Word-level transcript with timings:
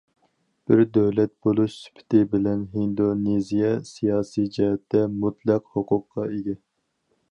بىر 0.69 0.79
دۆلەت 0.95 1.33
بولۇش 1.47 1.75
سۈپىتى 1.83 2.23
بىلەن، 2.33 2.65
ھىندونېزىيە 2.73 3.71
سىياسىي 3.93 4.53
جەھەتتە 4.59 5.07
مۇتلەق 5.23 5.75
ھوقۇققا 5.77 6.31
ئىگە. 6.37 6.63